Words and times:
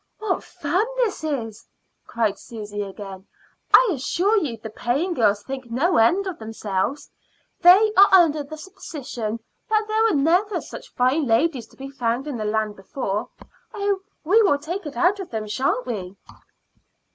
"What 0.17 0.43
fun 0.43 0.83
this 0.97 1.23
is!" 1.23 1.67
cried 2.07 2.39
Susy 2.39 2.81
again. 2.81 3.27
"I 3.71 3.89
assure 3.91 4.35
you 4.35 4.57
the 4.57 4.71
paying 4.71 5.13
girls 5.13 5.43
think 5.43 5.69
no 5.69 5.97
end 5.97 6.25
of 6.25 6.39
themselves. 6.39 7.11
They 7.59 7.93
are 7.95 8.09
under 8.11 8.41
the 8.41 8.57
supposition 8.57 9.39
that 9.69 9.85
there 9.87 10.15
never 10.15 10.55
were 10.55 10.61
such 10.61 10.89
fine 10.91 11.27
ladies 11.27 11.67
to 11.67 11.77
be 11.77 11.91
found 11.91 12.25
in 12.25 12.37
the 12.37 12.45
land 12.45 12.77
before. 12.77 13.29
Oh, 13.75 13.99
we 14.23 14.41
will 14.41 14.57
take 14.57 14.87
it 14.87 14.97
out 14.97 15.19
of 15.19 15.29
them, 15.29 15.47
sha'n't 15.47 15.85
we?" 15.85 16.17